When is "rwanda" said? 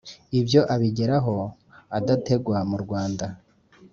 2.83-3.25